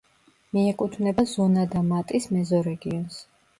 მიეკუთვნება 0.55 1.27
ზონა-და-მატის 1.35 2.29
მეზორეგიონს. 2.39 3.25